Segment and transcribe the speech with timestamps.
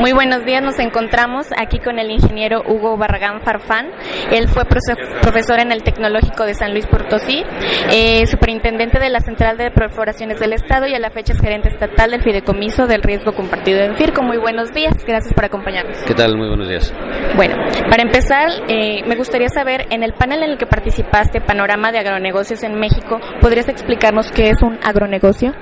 [0.00, 3.90] Muy buenos días, nos encontramos aquí con el ingeniero Hugo Barragán Farfán.
[4.32, 7.44] Él fue profesor en el Tecnológico de San Luis Potosí,
[7.92, 11.68] eh, superintendente de la Central de Perforaciones del Estado y a la fecha es gerente
[11.68, 14.22] estatal del Fideicomiso del Riesgo Compartido en FIRCO.
[14.22, 15.98] Muy buenos días, gracias por acompañarnos.
[16.06, 16.34] ¿Qué tal?
[16.34, 16.94] Muy buenos días.
[17.36, 17.56] Bueno,
[17.90, 21.98] para empezar, eh, me gustaría saber, en el panel en el que participaste, Panorama de
[21.98, 25.52] Agronegocios en México, ¿podrías explicarnos qué es un agronegocio?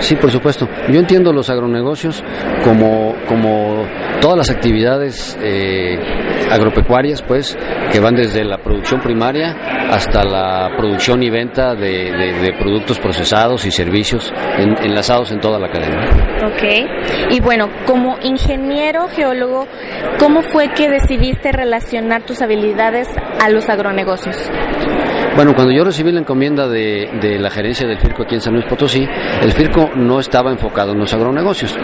[0.00, 0.68] Sí, por supuesto.
[0.88, 2.22] Yo entiendo los agronegocios
[2.64, 3.86] como, como
[4.24, 5.98] todas las actividades eh,
[6.50, 7.58] agropecuarias, pues,
[7.92, 9.54] que van desde la producción primaria
[9.90, 16.08] hasta la producción y venta de, productos procesados y servicios enlazados en toda la cadena.
[16.46, 17.32] Ok.
[17.32, 19.66] Y bueno, como ingeniero geólogo,
[20.18, 23.08] ¿cómo fue que decidiste relacionar tus habilidades
[23.42, 24.36] a los agronegocios?
[25.36, 28.52] Bueno, cuando yo recibí la encomienda de, de, la gerencia del FIRCO aquí en San
[28.52, 29.04] Luis Potosí,
[29.42, 31.76] el FIRCO no estaba enfocado en los agronegocios.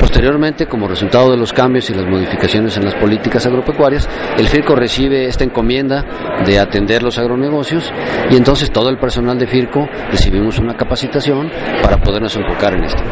[0.00, 4.74] Posteriormente, como resultado de los cambios y las modificaciones en las políticas agropecuarias, el FIRCO
[4.74, 6.04] recibe esta encomienda
[6.44, 7.92] de atender los agronegocios
[8.30, 11.50] y entonces todo el personal de FIRCO recibimos una capacitación
[11.82, 13.02] para podernos enfocar en esto.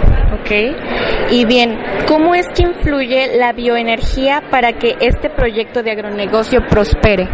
[0.41, 0.51] Ok.
[1.31, 7.29] Y bien, ¿cómo es que influye la bioenergía para que este proyecto de agronegocio prospere?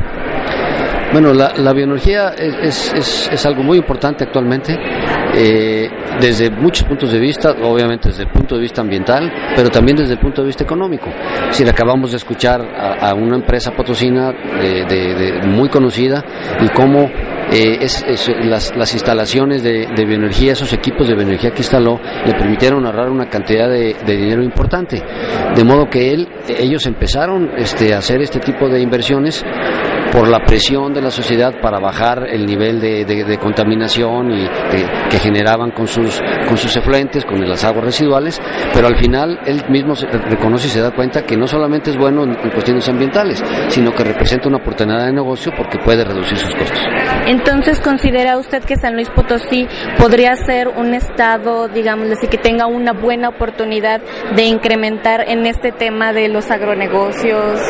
[1.13, 4.77] Bueno, la, bioenergía es, es, es, algo muy importante actualmente,
[5.35, 5.89] eh,
[6.21, 10.15] desde muchos puntos de vista, obviamente desde el punto de vista ambiental, pero también desde
[10.15, 11.11] el punto de vista económico.
[11.51, 16.25] Si le acabamos de escuchar a, una empresa potosina de, muy conocida
[16.61, 17.11] y cómo
[17.51, 18.05] eh, es,
[18.45, 23.29] las, las, instalaciones de, bioenergía, esos equipos de bioenergía que instaló, le permitieron ahorrar una
[23.29, 25.03] cantidad de, dinero importante.
[25.55, 29.45] De modo que él, ellos empezaron este, a hacer este tipo de inversiones
[30.19, 34.49] por la presión de la sociedad para bajar el nivel de, contaminación y
[35.09, 38.43] que generaban con sus, con sus efluentes, con las aguas residuales,
[38.75, 39.95] pero al final él mismo
[40.29, 44.03] reconoce y se da cuenta que no solamente es bueno en, cuestiones ambientales, sino que
[44.03, 46.81] representa una oportunidad de negocio porque puede reducir sus costos.
[47.29, 49.69] Entonces, ¿considera usted que San Luis Potosí
[49.99, 54.01] podría ser un estado, digamos, así, que tenga una buena oportunidad
[54.35, 57.61] de incrementar en este tema de los agronegocios?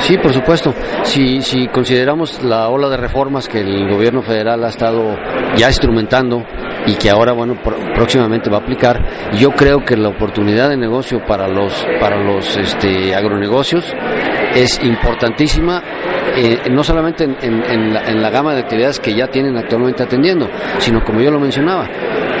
[0.00, 0.74] Sí, por supuesto.
[1.02, 5.16] Si, si consideramos la ola de reformas que el gobierno federal ha estado
[5.56, 6.44] ya instrumentando
[6.86, 7.56] y que ahora, bueno,
[7.94, 12.56] próximamente va a aplicar, yo creo que la oportunidad de negocio para los, para los
[12.56, 13.92] este, agronegocios
[14.54, 15.82] es importantísima
[16.36, 20.48] eh, no solamente en, la, en, la, gama de actividades que ya tienen actualmente atendiendo,
[20.78, 21.88] sino como yo lo mencionaba,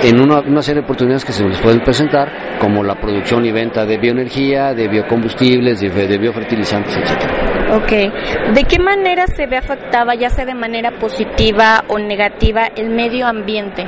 [0.02, 3.52] en una, una, serie de oportunidades que se les pueden presentar, como la producción y
[3.52, 7.76] venta de bioenergía, de biocombustibles, de, de biofertilizantes, etcétera.
[7.76, 8.54] Ok.
[8.54, 13.26] ¿De qué manera se ve afectada, ya sea de manera positiva o negativa, el medio
[13.26, 13.84] ambiente?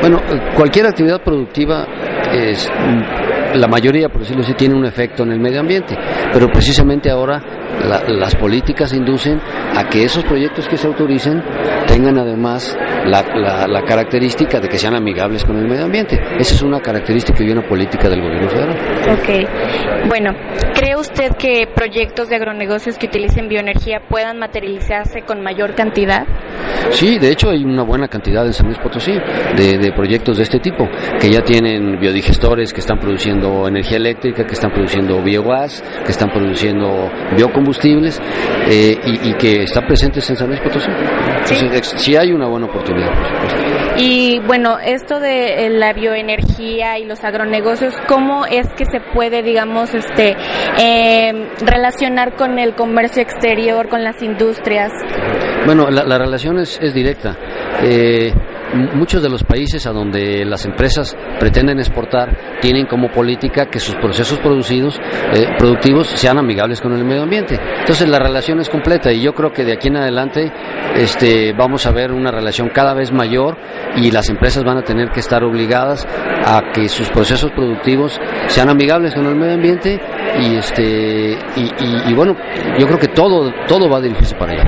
[0.00, 0.20] Bueno,
[0.54, 1.86] cualquier actividad productiva
[2.32, 2.70] es
[3.54, 5.96] la mayoría, por decirlo así, tiene un efecto en el medio ambiente,
[6.32, 7.42] pero precisamente ahora
[8.08, 9.40] las políticas inducen
[9.76, 11.42] a que esos proyectos que se autoricen
[11.86, 12.76] tengan además
[13.06, 16.18] la, característica de que sean amigables con el medio ambiente.
[16.38, 18.76] Esa es una característica y una política del gobierno federal.
[19.12, 20.08] Ok.
[20.08, 20.32] Bueno,
[20.74, 26.26] ¿cree usted que proyectos de agronegocios que utilicen bioenergía puedan materializarse con mayor cantidad?
[26.90, 29.12] Sí, de hecho hay una buena cantidad en San Luis Potosí
[29.56, 30.88] de, de proyectos de este tipo,
[31.20, 36.30] que ya tienen biodigestores que están produciendo energía eléctrica, que están produciendo biogás, que están
[36.30, 38.20] produciendo biocombustibles
[38.68, 40.90] eh, y, que están presentes en San Luis Potosí.
[40.90, 42.16] Entonces, ¿Sí?
[42.16, 43.74] hay una buena oportunidad, por supuesto.
[43.96, 49.42] Y bueno, esto de eh, la bioenergía y los agronegocios, ¿cómo es que se puede,
[49.42, 50.36] digamos, este,
[50.80, 54.90] eh, relacionar con el comercio exterior, con las industrias?
[55.66, 57.36] Bueno, la, la relación es, es directa.
[57.82, 58.32] Eh,
[58.94, 63.94] muchos de los países a donde las empresas pretenden exportar tienen como política que sus
[63.96, 64.98] procesos producidos,
[65.32, 67.58] eh, productivos sean amigables con el medio ambiente.
[67.80, 70.52] Entonces la relación es completa y yo creo que de aquí en adelante
[70.96, 73.56] este, vamos a ver una relación cada vez mayor
[73.96, 76.06] y las empresas van a tener que estar obligadas
[76.44, 80.00] a que sus procesos productivos sean amigables con el medio ambiente
[80.40, 82.36] y este y, bueno,
[82.78, 84.62] yo creo que todo todo va a dirigirse para allá.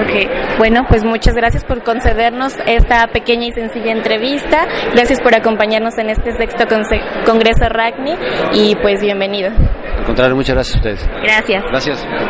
[0.00, 4.66] Ok, bueno, pues muchas gracias por concedernos esta pequeña y sencilla entrevista.
[4.92, 6.64] Gracias por acompañarnos en este sexto
[7.24, 8.16] Congreso RACNI
[8.52, 9.50] y pues bienvenido.
[9.50, 11.08] Al contrario, muchas gracias a ustedes.
[11.22, 11.64] Gracias.
[11.70, 12.06] Gracias.